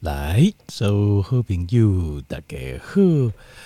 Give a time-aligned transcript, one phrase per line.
[0.00, 3.00] 来，所有好朋友大家好，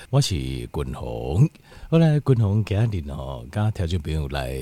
[0.09, 1.47] 我是君鸿。
[1.91, 4.59] 后来君鸿今日哦，跟条件朋友来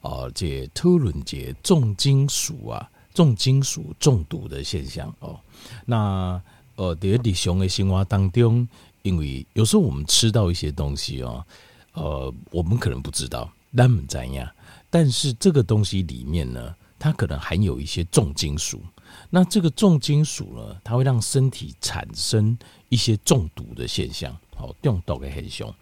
[0.00, 5.38] 哦，这讨论这重金属啊，重金属中毒的现象哦。
[5.84, 6.40] 那
[6.76, 8.66] 呃，在日常的生活当中，
[9.02, 11.44] 因为有时候我们吃到一些东西哦，
[11.92, 14.50] 呃，我们可能不知道，但不怎样，
[14.88, 18.80] 但是这个东西里面呢，它可能含有一些重金属。
[19.30, 22.56] 那这个重金属呢，它会让身体产生
[22.88, 25.72] 一些中毒的现象，好，中毒的很凶。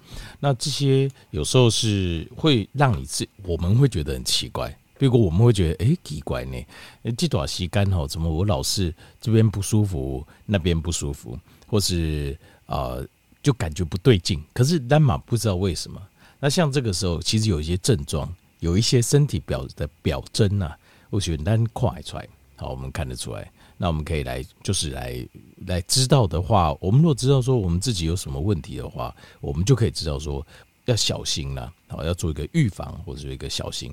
[0.40, 6.64] 那这些有时候是会让你自我们会觉得很奇怪，比如我们会觉得，哎、奇怪呢，
[7.16, 12.96] 这段时间哈，怎么我老是这边不舒服，那边不舒服，或是啊、
[13.42, 14.42] 就感觉不对劲。
[14.54, 16.00] 可是单马不知道为什么。
[16.40, 20.78] 那像这个时候，其实有一些症状，有一些身体表的表征呐、啊，
[21.10, 22.26] 我觉得单快出来。
[22.56, 23.50] 好，我们看得出来。
[23.76, 25.26] 那我们可以来，就是来
[25.66, 30.46] 来知道的话，我们如果知道说我们自己有什么问题的话，我们就可以知道说
[30.84, 31.72] 要小心了。
[31.88, 33.92] 好，要做一个预防或者一个小心。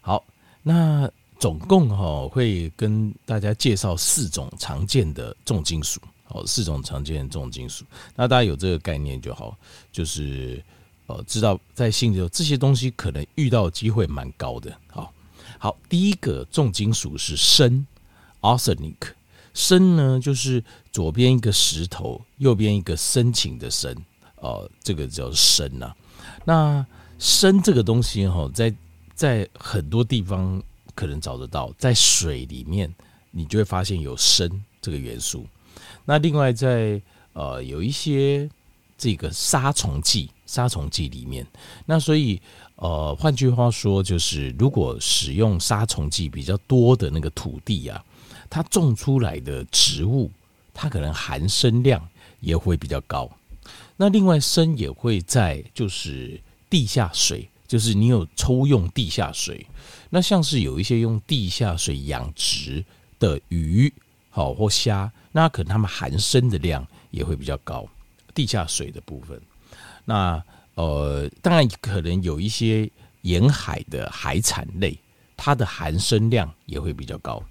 [0.00, 0.24] 好，
[0.60, 1.08] 那
[1.38, 6.00] 总共哈会跟大家介绍四种常见的重金属。
[6.24, 7.84] 好，四种常见的重金属。
[8.16, 9.56] 那大家有这个概念就好，
[9.92, 10.60] 就是
[11.06, 14.76] 呃知道在性质这些东西可能遇到机会蛮高的。
[14.88, 15.12] 好，
[15.58, 17.86] 好，第一个重金属是砷。
[18.42, 18.96] Arsenic，
[19.54, 23.96] 砷呢就是左边一个石头，右边一个深情的深，
[24.36, 25.94] 哦，这个叫砷呐。
[26.44, 26.84] 那
[27.18, 28.74] 砷这个东西哈，在
[29.14, 30.60] 在很多地方
[30.94, 32.92] 可能找得到，在水里面
[33.30, 35.46] 你就会发现有砷这个元素。
[36.04, 37.00] 那另外在
[37.32, 38.50] 呃有一些
[38.98, 41.46] 这个杀虫剂，杀虫剂里面，
[41.86, 42.42] 那所以
[42.74, 48.04] 呃换句话说就是，如果使用杀虫剂比较多的那个土地啊。
[48.52, 50.30] 它种出来的植物，
[50.74, 52.06] 它可能含砷量
[52.40, 53.30] 也会比较高。
[53.96, 59.66] 那另外，砷也会在就是地下水，就是你有抽用地下水，
[60.10, 62.84] 那像是有一些用地下水养殖
[63.18, 63.90] 的鱼，
[64.28, 67.88] 好或虾，那可能它们含砷的量也会比较高。
[68.34, 69.40] 地下水的部分，
[70.04, 70.42] 那
[70.74, 72.90] 呃，当然可能有一些
[73.22, 74.98] 沿海的海产类，
[75.38, 77.42] 它的含砷量也会比较高。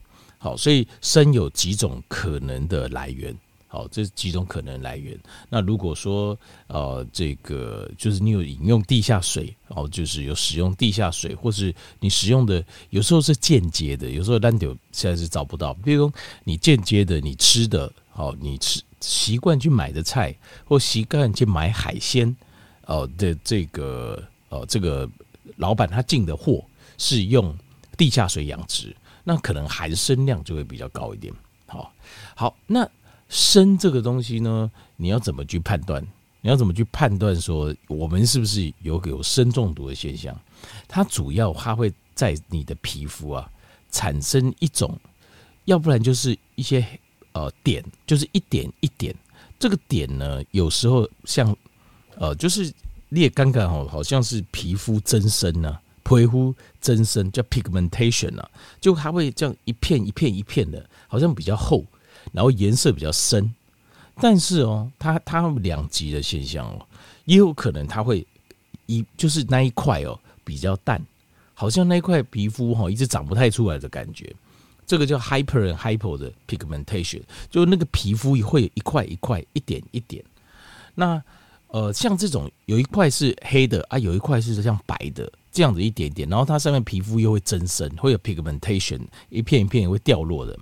[0.43, 3.33] 好，所以砷有几种可能的来源。
[3.67, 5.17] 好，这几种可能来源。
[5.49, 6.37] 那如果说
[6.67, 15.73] 呃，这个就是你有饮用地下水，哦，就是有使用地下水，或是你使用的有时候是间接的，有时候单丢现在是找不到。
[15.75, 16.13] 比如说
[16.43, 20.35] 你间接的，你吃的，好，你吃习惯去买的菜，
[20.65, 22.35] 或习惯去买海鲜，
[22.87, 25.07] 哦的这个哦，这个
[25.55, 26.61] 老板他进的货
[26.97, 27.55] 是用
[27.95, 28.93] 地下水养殖。
[29.23, 31.33] 那可能含砷量就会比较高一点。
[31.67, 31.93] 好，
[32.35, 32.87] 好，那
[33.29, 36.05] 砷这个东西呢，你要怎么去判断？
[36.41, 40.35] 你要怎么去判断说我们是不是有有砷中毒的现象？
[40.87, 43.49] 它主要它会在你的皮肤啊
[43.91, 44.99] 产生一种，
[45.65, 46.85] 要不然就是一些
[47.33, 49.15] 呃点，就是一点一点。
[49.59, 51.55] 这个点呢，有时候像
[52.15, 52.73] 呃，就是
[53.09, 55.79] 裂干干哦，好像是皮肤增生呢。
[56.19, 58.49] 皮肤增生叫 pigmentation 啊，
[58.79, 61.85] 就它会这样一片一片一片的，好像比较厚，
[62.31, 63.53] 然后颜色比较深。
[64.19, 66.85] 但是哦，它它两极的现象哦，
[67.25, 68.25] 也有可能它会
[68.85, 71.01] 一就是那一块哦比较淡，
[71.53, 74.31] 好像那一块皮肤哈一直长不太出来的感觉。
[74.85, 80.21] 这个叫 hyper and hypo 的 pigmentation，就那个皮肤会一块一块一点一点。
[80.95, 81.23] 那
[81.71, 85.31] 呃，像这种有一块是黑的啊，有一块是像白的。
[85.53, 90.57] 这样子一点点，然后它上面皮肤又会增生，会有 pigmentation，一片一片也会掉落的。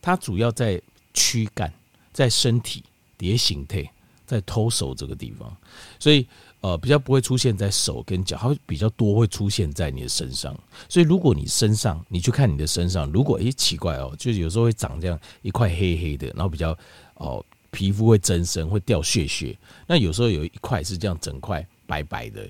[0.00, 0.82] 它主要在
[1.14, 1.72] 躯干，
[2.12, 2.82] 在身体
[3.16, 3.88] 蝶形态，
[4.26, 5.56] 在 torso 这个地方，
[6.00, 6.26] 所以
[6.60, 10.52] 呃比较不会出现在手跟脚，它会比较多会出现在你的身上。
[10.88, 16.76] 所以如果你身上，你去看你的身上，如果诶奇怪哦，就是有时候会长这样一块黑黑的，然后比较
[17.14, 19.58] 哦皮肤会增生，会掉屑屑。
[19.88, 22.48] 那有时候有一块是这样整块白白的，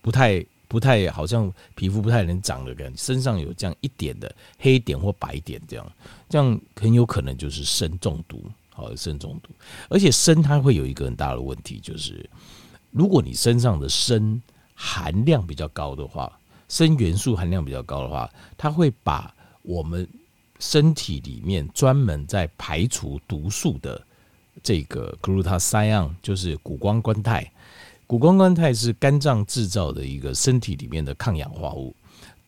[0.00, 0.42] 不太。
[0.68, 5.92] 不太好像皮肤不太能长的感觉，身上有这样一点的黑点或白点，这样
[6.28, 9.50] 这样很有可能就是砷中毒，好，砷中毒。
[9.88, 12.28] 而且砷它会有一个很大的问题，就是
[12.90, 14.42] 如果你身上的砷
[14.74, 18.28] 含量比较高的话，砷元素含量比较高的话，
[18.58, 19.32] 它会把
[19.62, 20.06] 我们
[20.58, 24.04] 身体里面专门在排除毒素的
[24.62, 27.50] 这个 glutathione，就是谷胱甘肽。
[28.06, 31.94] 谷胱甘肽是肝脏制造的一个身体里面的抗氧化物，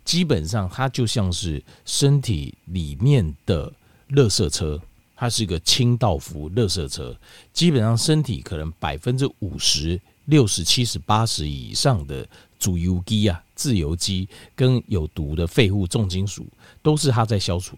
[0.05, 3.73] 基本上它就像是身体里面的
[4.11, 4.81] 垃圾车，
[5.17, 7.17] 它是一个清道夫、垃圾车，
[7.53, 12.25] 基本上身体可能百分之五十、六十、七十、八十以上的
[12.59, 16.47] 自由基啊、自由基跟有毒的废物、重金属，
[16.83, 17.77] 都是它在消除，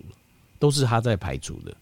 [0.58, 1.74] 都是它在排除的。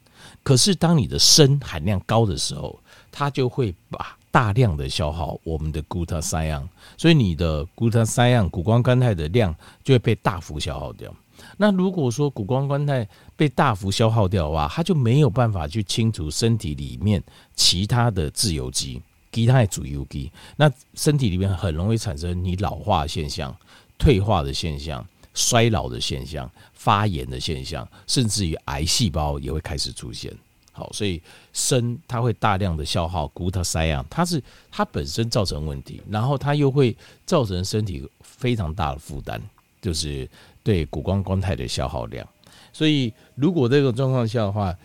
[0.43, 2.79] 可是当你的砷含量高的时候，
[3.11, 11.13] 它就会把大量的消耗我们的 glutathione，所以你的 glutathione 谷胱甘肽的量就会被大幅消耗掉。
[11.57, 17.23] 那如果说谷胱甘肽被大幅消耗掉的话，它就没有办法去清除身体里面
[17.55, 19.01] 其他的自由基，
[19.33, 23.57] 其他的自由基，那身体里面很容易产生你老化现象、
[23.99, 25.05] 退化的现象、
[25.39, 30.37] 衰老的现象、发炎的现象，甚至于癌细胞也会开始出现。
[30.73, 39.41] 好，所以砷它会大量的消耗 g l u t a t i o n 它是它本身造成问题，然后它又会造成身体非常大的负担，
[39.81, 40.29] 就是
[40.65, 42.27] 对谷胱甘肽的消耗量。
[42.73, 44.77] 所以如果这个状况下的话，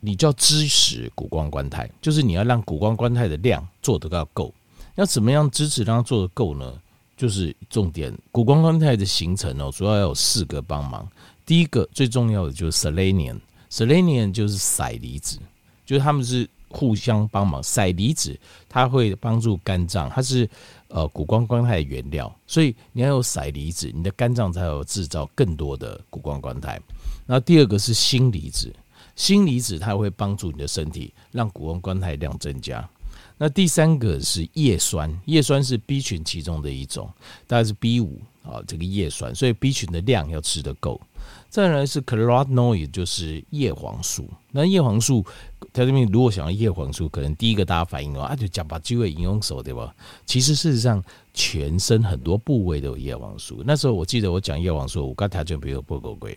[0.00, 4.52] 你就要支持谷胱甘肽，就是你要让谷胱甘肽的量做得要够。
[4.96, 6.80] 要怎么样支持让它做得够呢？
[7.16, 11.08] 就是重点，谷胱甘肽的形成哦，主要有四个帮忙。
[11.44, 13.38] 第一个最重要的就是 selenium。
[13.70, 15.38] Selenium 就是硒离子，
[15.84, 17.60] 就是他们是互相帮忙。
[17.62, 20.48] 硒离子它会帮助肝脏，它是
[20.88, 26.80] 呃谷胱甘肽的原料，所以你要有硒离子，你的肝脏才有制造更多的谷胱甘肽。
[27.26, 28.72] 然后第二个是锌离子，
[29.16, 32.88] 锌离子它会帮助你的身体让谷胱甘肽量增加。
[33.38, 37.10] 那第三个是叶酸，叶酸是 B 群其中的一种，
[37.46, 41.00] 大概是 B 五啊这个叶酸，所以 B 群的量要吃得够。
[41.48, 44.28] 再来是 carotenoid，就是叶黄素。
[44.52, 45.24] 那叶黄素，
[45.72, 49.94] 它这边如果想要叶黄素，可能第一个大家反应的话，啊，就讲把机会引用手对吧？
[50.24, 51.02] 其实事实上，
[51.34, 53.62] 全身很多部位都有叶黄素。
[53.66, 56.28] 那时候我记得我讲叶黄素，我刚才就没有报告过。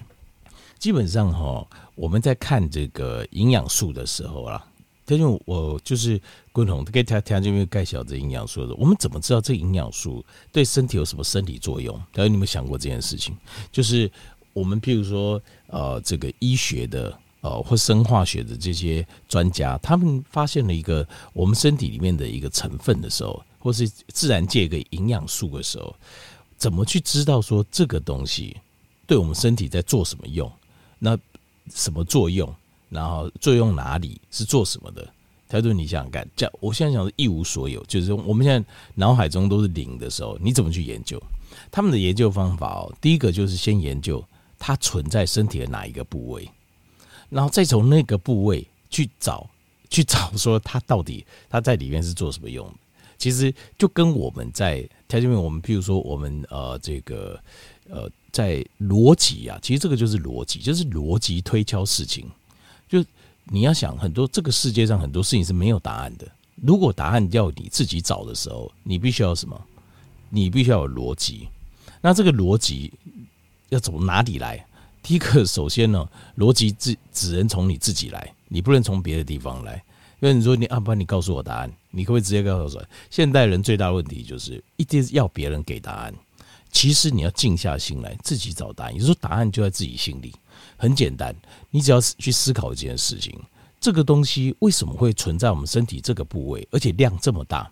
[0.78, 4.66] 基本上哈，我们在看这个营养素的时候啦，
[5.18, 6.20] 因为我就是
[6.52, 8.76] 共同给他听这边介绍这营养素的。
[8.76, 11.96] 我们怎么知道这营养素对身体有什么生理作用？
[12.12, 13.36] 大家有没有想过这件事情？
[13.72, 14.12] 就是。
[14.52, 25.96] 我们譬如说，呃，这个医学的，呃，或生化学的这些专家，他们发现了一个我们身体里面的一个成分的时候，或是自然界一个营养素的时候，
[26.58, 28.58] 怎么去知道说这个东西
[29.06, 30.52] 对我们身体在做什么用？
[30.98, 31.18] 那
[31.74, 32.54] 什么作用？
[32.90, 34.20] 然后作用哪里？
[34.32, 35.08] 是做什么的？
[35.48, 41.22] 他说：“你想想看，这我现在想是一无所有，就是我们现在脑海中都是零的时候，你怎么去研究？
[41.72, 44.24] 他们的研究方法哦，第一个就是先研究。”
[44.62, 46.46] 它存在身体的哪一个部位，
[47.30, 49.50] 然后再从那个部位去找，
[49.90, 52.70] 去找说它到底它在里面是做什么用。
[53.18, 57.42] 其实就跟我们在条件面，我们譬如说我们呃这个
[57.90, 62.30] 呃在逻辑啊，其实这个就是逻辑，就是逻辑推敲事情。
[62.90, 63.06] 就
[63.46, 66.28] 你要想很多这个世界上很多事情是没有答案的。
[66.56, 69.60] 如果答案要你自己找的时候，你必须要什么？
[70.30, 71.48] 你必须要有逻辑。
[72.02, 72.92] 那这个逻辑。
[73.70, 74.66] 要从哪里来？
[75.04, 76.10] 第一个，首先呢，
[76.40, 79.76] 逻辑只只能从你自己来，你不能从别的地方来。
[80.22, 82.86] 因为你说你啊，不然你告诉我答案，你可不可以直接告诉我？
[83.12, 86.12] 现代人最大的问题就是一定要别人给答案。
[86.72, 88.94] 其实你要静下心来，自己找答案。
[88.96, 90.34] 也就是说，答案就在自己心里，
[90.80, 91.36] 很简单。
[91.70, 93.40] 你只要去思考一件事情：
[93.80, 97.71] 这个东西为什么会存在我们身体这个部位，而且量这么大？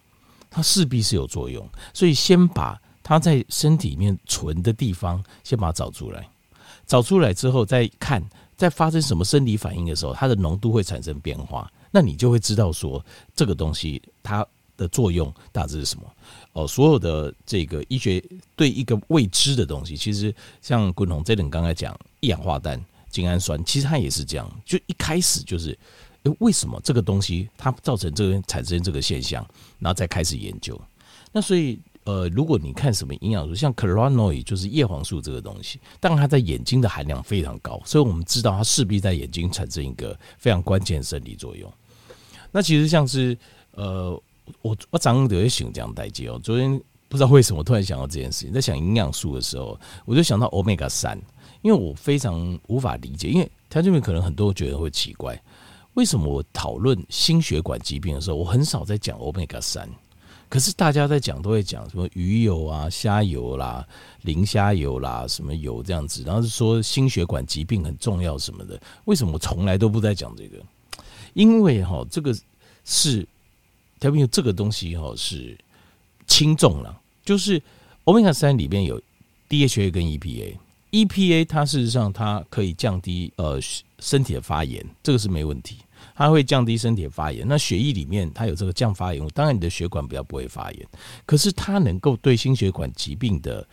[0.51, 1.67] 它势必是有作用。
[1.91, 2.79] 所以先把。
[3.09, 6.27] 它在身体里面存的地方，先把它找出来。
[6.85, 8.21] 找出来之后，再看
[8.57, 11.71] 在发生什么生理反应的时候，它的浓度会产生变化。
[11.89, 13.01] 那你就会知道说，
[13.33, 14.45] 这个东西它
[14.75, 16.03] 的作用大致是什么。
[16.51, 18.21] 哦，所有的这个医学
[18.57, 22.77] 对一个未知的东西，其实像滚筒这等刚才讲一氧化氮、
[23.09, 24.49] 精氨酸，其实它也是这样。
[24.65, 25.77] 就一开始就是，
[26.23, 29.45] 诶，为什么这个东西它造成这个产生这个现象，
[29.79, 30.79] 然后再开始研究。
[31.31, 31.79] 那所以。
[32.07, 41.69] 呃，如果你看什么营养素，像 c r o n o i 就是叶黄素这个东西，当然它在眼睛的含量非常高，所以我们知道它势必在眼睛产生一个非常关键生理作用。
[42.49, 43.37] 那其实像是
[43.71, 44.11] 呃，
[44.61, 51.21] 我我长得也喜欢这样代志哦，昨天不知道为什么突然想到这件事情，在想营养素的时候，我就想到 omega 三，
[51.61, 55.41] 因为我非常无法理解，因为他这边可能很多觉得会奇怪，
[55.95, 59.89] 为什么我讨论心血管疾病的时候，我很少在讲 omega 三。
[60.49, 63.85] 可是大家在讲都会讲什么鱼油啊、虾油啦、
[64.21, 68.79] 磷虾油啦、什么油这样子，然后是说心血管疾病很重要什么的。
[69.03, 70.57] 为什么我从来都不在讲这个？
[71.33, 72.33] 因为哈，这个
[72.85, 73.27] 是
[73.99, 75.57] 特别有这个东西哈是
[76.27, 77.61] 轻重了，就是
[78.05, 79.01] 欧米伽三里面有
[79.49, 80.55] DHA 跟 EPA
[81.05, 83.59] EPA，它事实上它可以降低呃
[83.99, 85.77] 身体的发炎，这个是没问题。
[86.15, 87.47] 它会降低身体的发炎。
[87.47, 90.87] 那血液里面它有这个降发炎，当然你的血管比较不会发炎，
[91.25, 93.67] 可是它能够对心血管疾病的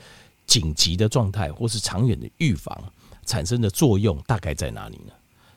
[0.47, 2.79] 紧急的状态或是长远的预防
[3.25, 5.13] 产生的作用大概在哪里呢？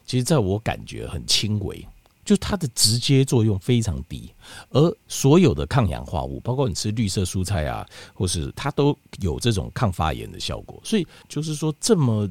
[0.05, 1.85] 其实在我感觉很轻微。
[2.27, 4.29] 就它的直接作用非常低，
[4.71, 10.77] 而所有的抗氧化物，包括你吃绿色蔬菜啊，或是它都有这种抗发炎的效果。
[10.83, 12.29] 所以就是说，这么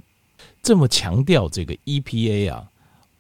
[0.63, 2.69] 这么强调这个 EPA 啊，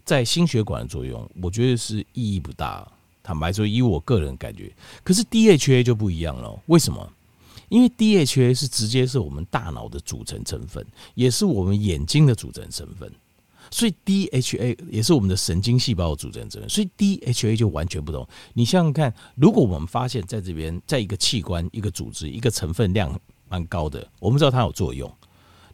[0.04, 2.86] 在心血管的作用，我觉得是意义不大。
[3.22, 4.70] 坦白说，以我个人感觉，
[5.02, 6.60] 可是 DHA 就不一样了。
[6.66, 7.10] 为什么？
[7.70, 13.10] 因为 DHA 是直接是我们大脑的组成成分，也是我们眼睛的组成成分。
[13.70, 18.26] 所以 DHA 也是我们的神经细胞的组成成分，所以 DHA 就完全不同。
[18.54, 23.18] 你想想看，如果我们发现在这边，在一个器官、一个组织、一个成分量
[23.48, 25.12] 蛮高的，我们知道它有作用。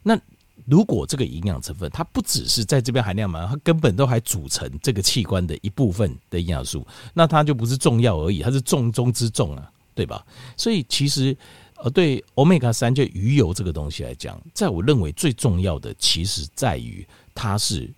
[0.01, 0.19] 那
[0.65, 10.25] 如果这个营养成分它不只是在这边含量蛮，它根本都还组成这个器官的一部分的营养素，那它就不是重要而已，它是重中之重啊，对吧？
[10.57, 11.35] 所以其实。
[11.85, 17.89] 而对 Omega 三就鱼油这个东西来讲，在我认为最重要的，其实在于它是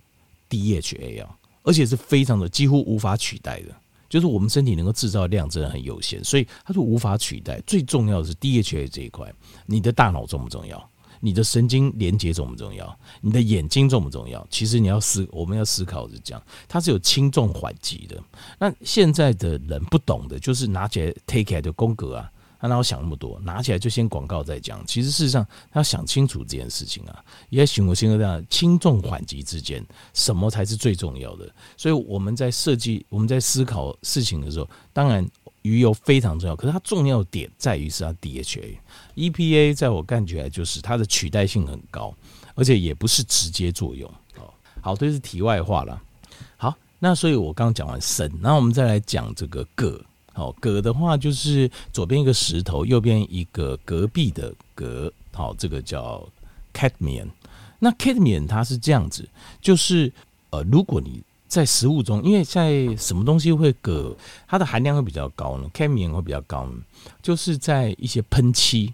[0.50, 3.74] DHA 啊，而且是非常的几乎无法取代的。
[4.08, 7.60] 就是我们身体能够制造的量真的很有限，所以它是无法取代。
[7.66, 9.32] 最重要的是 DHA 这一块，
[9.66, 10.90] 你的大脑重不重要？
[11.18, 12.98] 你的神经连接重不重要？
[13.20, 14.46] 你的眼睛重不重要？
[14.48, 18.22] 其实你要思，我们要思考是这样，它是有轻重缓急的。
[18.60, 22.30] 那现在的人不懂的，就是拿起来 take 来的宫格啊。
[22.58, 23.38] 他哪有想那么多？
[23.40, 24.84] 拿起来就先广告再讲。
[24.86, 29.84] 其实事实上，他要想清楚这件事情啊，也许我心中这样轻重缓急之间，
[30.14, 31.48] 什么才是最重要的？
[31.76, 35.26] 所以我们在设计、我们在思考事情的时候，当然
[35.62, 38.76] 鱼油非常重要，可是它重要点在于是它 DHA、
[39.16, 42.14] EPA，在我看起来就是它的取代性很高，
[42.54, 44.08] 而且也不是直接作用。
[44.38, 46.00] 哦，好，这是题外话了。
[46.56, 50.02] 好，那所以我刚讲完肾，然后我们再来讲这个铬。
[50.36, 55.10] 好，铬的话就是左边一个石头，右边一个隔壁的铬。
[55.32, 56.22] 好，这个叫
[56.74, 57.28] cadmium。
[57.78, 59.26] 那 cadmium 它是这样子，
[59.62, 60.12] 就是
[60.50, 64.14] 呃，如果你在食物中，因为在什么东西会铬，
[64.46, 66.72] 它的含量会比较高呢？cadmium 会比较高呢，
[67.22, 68.92] 就是在一些喷漆，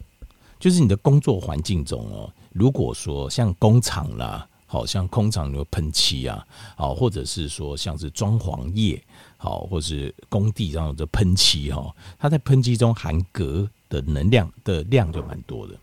[0.61, 2.31] 就是你的工作环境中哦。
[2.53, 6.43] 如果说像工厂啦，好像工厂有喷漆啊，
[6.77, 8.99] 好，或者是说像是装潢业。
[9.37, 15.75] 好，或是工地上的喷漆哈，它在喷漆中含镉的能量的量就蛮多的。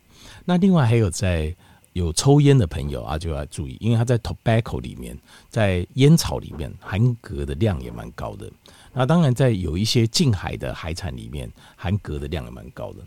[0.45, 1.53] 那另外还有在
[1.91, 5.15] 有抽烟的朋友啊，就要注意，因为它在 tobacco 里面，
[5.49, 8.49] 在烟草里面含铬的量也蛮高的。
[8.93, 12.99] 那当然在有一些近海的海产里面，含铬的量也蛮高的。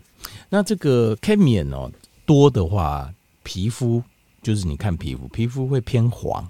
[0.49, 1.91] 那这个 cadmium 哦
[2.27, 3.11] 多的话，
[3.41, 4.03] 皮肤
[4.43, 6.47] 就是你看皮肤，皮肤会偏黄。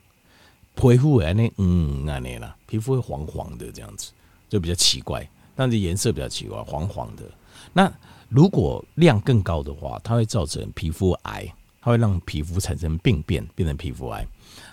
[0.76, 4.12] 皮肤会那嗯那那了，皮肤会黄黄的这样子，
[4.50, 7.24] 就比较奇怪，但是颜色比较奇怪，黄黄的。
[7.72, 7.94] 那
[8.28, 11.46] 如果量更高的话，它会造成皮肤癌，
[11.80, 14.26] 它会让皮肤产生病变，变成皮肤癌。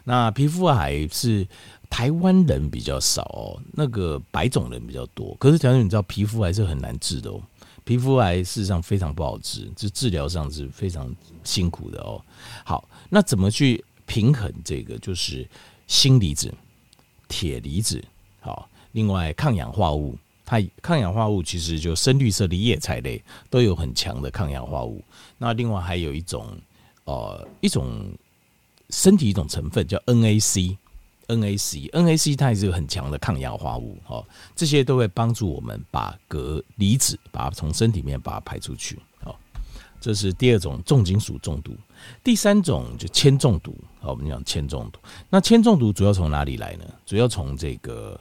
[0.02, 1.46] 那皮肤癌是
[1.90, 5.36] 台湾人比较少哦，那个白种人比较多。
[5.38, 7.42] 可是，假如你知道皮肤癌是很难治的哦，
[7.90, 12.22] 皮肤癌事实上非常不好治，这治疗上是非常辛苦的哦。
[12.64, 14.96] 好，那怎么去平衡这个？
[14.98, 15.44] 就是。
[15.88, 16.54] 锌离子、
[17.26, 18.00] 铁离子，
[18.38, 20.16] 好，另外抗氧化物，
[20.46, 23.20] 它抗氧化物其实就深绿色的叶菜类
[23.50, 25.02] 都有很强的抗氧化物。
[25.36, 26.46] 那另外还有一种，
[27.06, 28.08] 呃，一种
[28.90, 30.76] 身体一种成分叫 NAC
[31.36, 39.38] NAC，NAC 它也是个很强的抗氧化物，好，这些都会帮助我们把铬离子把它从身体里面把它排出去，好，
[40.00, 41.74] 这是第二种重金属中毒。
[42.24, 44.98] 第三种就铅中毒，好，我们讲铅中毒。
[45.28, 46.84] 那铅中毒主要从哪里来呢？
[47.04, 48.18] 主要从这个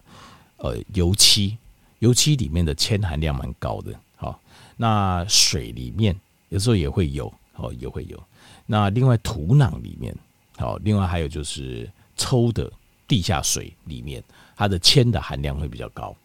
[0.58, 1.58] 呃油漆，
[2.00, 3.94] 油漆里面的铅含量蛮高的。
[4.18, 4.38] 好，
[4.76, 6.14] 那水里面
[6.50, 8.22] 有时候也会有，好也会有。
[8.66, 10.14] 那另外土壤里面，
[10.58, 12.70] 好，另外还有就是抽的
[13.10, 14.24] 地下水里面，
[14.56, 16.16] 它的铅的含量会比较高。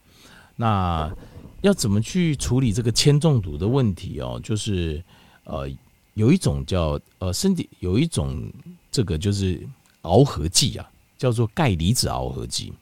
[0.55, 1.13] 那
[1.63, 4.41] 要怎么去处理这个铅中毒的问题哦？
[4.45, 5.03] 就是
[5.43, 5.69] 呃。
[6.17, 8.49] 有一种叫呃身体有一种
[8.89, 9.61] 这个就是
[10.03, 10.89] 螯合剂啊，
[11.19, 12.73] 叫做钙离子螯合剂。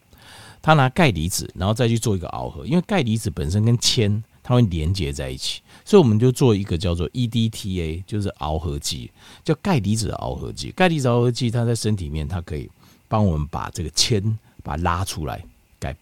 [0.61, 9.11] 他拿钙离子，然后再去做一个螯合，因为钙离子本身跟铅它会连接在一起，所以我们就做一个叫做 EDTA，就是螯合剂，
[9.43, 10.71] 叫钙离子螯合剂。
[10.73, 12.71] 钙离子螯合剂它在身体里面，它可以
[13.13, 14.23] 帮我们把这个铅
[14.63, 15.45] 把它拉出来，
[15.79, 15.95] 给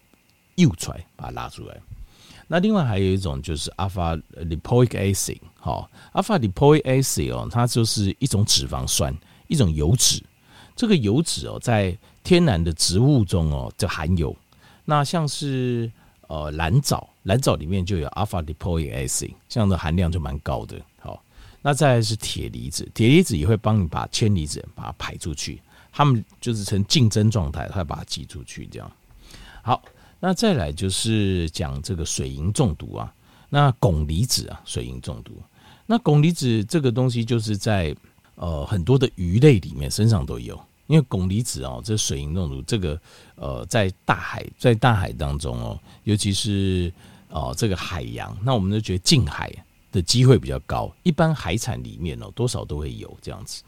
[0.55, 1.75] 诱出来，把它拉出来。
[2.47, 9.13] 那另外还有一种就是 alpha lipoic acid，好，alpha lipoic acid 哦，它就是一种脂肪酸，
[9.49, 10.23] 一种油脂。
[10.73, 14.33] 这个油脂哦，在天然的植物中哦就含有。
[14.85, 15.91] 那像是
[16.29, 20.79] 呃蓝藻，蓝藻里面就有 alpha lipoic acid，这样的含量就蛮高的。
[21.01, 21.21] 好，
[21.61, 25.61] 那再来是铁离子，铁离子也会帮你把铅离子把它排出去，
[25.91, 28.67] 他们就是呈竞争状态，他把它挤出去。
[28.67, 28.91] 这样
[29.61, 29.81] 好，
[30.19, 33.13] 那再来就是讲这个水银中毒啊，
[33.49, 35.33] 那汞离子啊，水银中毒，
[35.85, 37.95] 那汞离子这个东西就是在
[38.35, 40.59] 呃很多的鱼类里面身上都有。
[40.87, 42.99] 因为汞离子哦，这水银中毒，这个
[43.35, 46.91] 呃，在大海，在大海当中哦，尤其是
[47.29, 49.49] 哦这个海洋，那我们就觉得近海
[49.89, 50.93] 的机会比较高。
[51.03, 53.63] 一般海产里面哦，多少都会有这样子。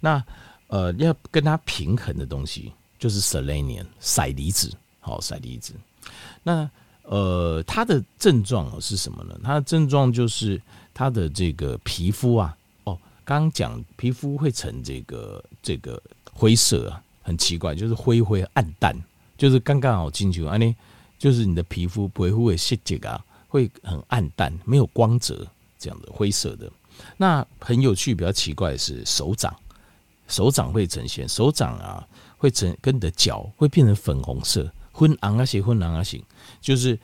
[0.00, 0.22] 那
[0.68, 5.72] 呃，要跟它平衡的东西就是 selenium 硒离子，好硒离子。
[6.42, 6.68] 那
[7.02, 9.38] 呃，它的症状是什么呢？
[9.42, 10.60] 它的症状就是
[10.92, 16.02] 它的这个皮肤啊，哦，刚讲皮肤会呈这个这个。
[16.38, 18.94] 灰色啊，很奇怪，就是灰灰暗淡，
[19.38, 20.76] 就是刚刚好进去啊，你
[21.18, 25.46] 就是你的皮肤皮肤会细节啊，会很暗淡，没有光泽，
[25.78, 26.70] 这样的灰色的。
[27.16, 29.56] 那很有趣，比较奇怪的是手掌，
[30.28, 32.06] 手掌会呈现手掌啊，
[32.36, 36.22] 会呈跟你的脚会变成粉红色，昏黄啊些，昏黄啊些，
[36.60, 36.98] 就是。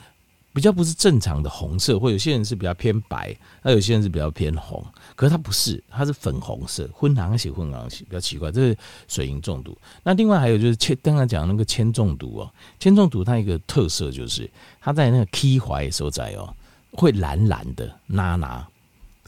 [0.55, 4.85] 比较不是正常的红色，或有些人是比较偏白，那有些人是比较偏红，
[5.17, 8.77] 可是它不是，它是粉红色，昏黄血，昏黄血，比较奇怪，这是
[9.09, 9.75] 水银中毒。
[10.03, 14.47] 那另外还有就是铅，刚刚讲那个铅中毒哦，铅中毒它一个特色就是
[14.79, 16.55] 它在那个 K 怀的时候在哦，
[16.93, 18.69] 会蓝蓝的，拿拿，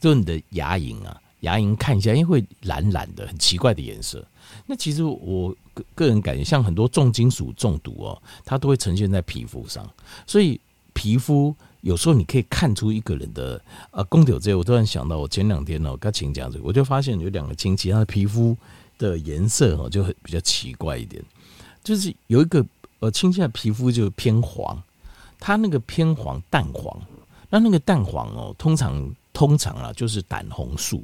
[0.00, 4.26] 就是你的牙龈啊，牙龈看一下，因为会蓝蓝的，很奇怪的颜色。
[4.66, 9.88] 那其实我个个人感觉，像很多重金属中毒哦，它都会呈现在皮肤上，
[10.26, 10.60] 所以。
[10.96, 13.60] 皮肤有时候你可以看出一个人的
[13.90, 18.56] 呃，公牛这，我突然想到，我前两天哦，跟亲讲这个，我就发现有两个亲戚，他的皮肤
[18.96, 21.20] 的颜色哦，就很比较奇怪一点，
[21.82, 22.64] 就是有一个
[23.00, 24.80] 呃亲戚的皮肤就偏黄，
[25.40, 26.96] 他那个偏黄淡黄，
[27.50, 31.02] 那那个淡黄哦，通常通常啊，就是胆红素，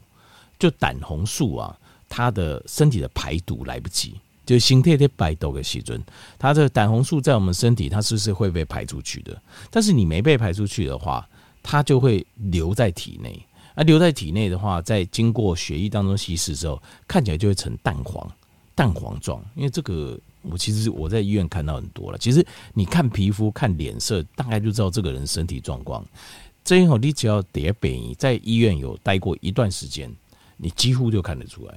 [0.60, 1.76] 就胆红素啊，
[2.08, 4.14] 它的身体的排毒来不及。
[4.46, 5.96] 就心态的白豆的细菌，
[6.36, 9.40] 它这个胆红素在我们身体，它是不是会被排出去的？
[9.70, 11.28] 但是你没被排出去的话，
[11.62, 13.40] 它就会留在体内。
[13.76, 18.28] 而留在体内的话，在经过血液当中稀释之后，看起来就会呈淡黄、
[18.74, 19.40] 淡黄状。
[19.54, 22.18] 因为这个，我其实我在医院看到很多了。
[22.18, 22.44] 其实
[22.74, 26.04] 你看皮肤、看脸色，大概就知道这个人身体状况。
[26.64, 30.12] 这以后你只要得北在医院有待过一段时间，
[30.60, 31.74] 你几乎就看得出来。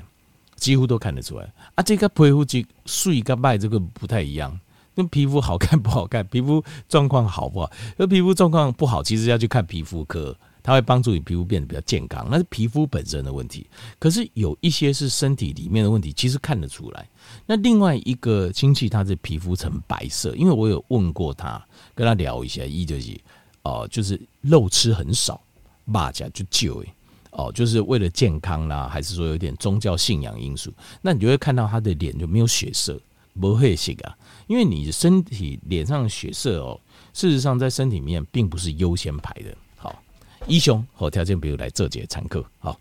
[0.56, 1.84] 几乎都看得出来啊！
[1.84, 4.58] 这个皮肤就水跟败这个不太一样，
[4.96, 7.69] 跟皮肤好看不好看， 皮肤状况好不好？
[7.98, 12.26] 而皮肤状况不好，其实要去看皮肤科，它会帮助你皮肤变得比较健康。
[12.32, 13.67] 那是皮肤本身的问题。
[14.00, 17.10] 可是有一些是身体里面的问题，其实看得出来。
[17.46, 21.62] 那另外一个亲戚，他的皮肤呈白色，因为我有问过他，
[21.93, 23.19] 跟他聊一下，一就是
[23.63, 25.41] 哦，就是肉吃很少，
[25.84, 26.93] 马甲就旧诶。
[27.34, 30.72] 哦，就是为了健康啦，还是说有点宗教信仰因素？
[31.02, 33.00] 那你就会看到他的脸就没有血色，
[33.39, 34.15] 不会血啊，
[34.48, 36.80] 因为你身体脸上血色哦，
[37.13, 39.56] 事实上在身体里面并不是优先排的。
[39.76, 40.02] 好，
[40.48, 42.80] 医生和条件比如来这节参课，好。